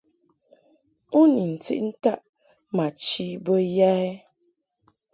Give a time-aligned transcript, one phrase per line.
[1.19, 2.19] U ni ntiʼ ntaʼ
[2.75, 3.91] ma chi bə ya?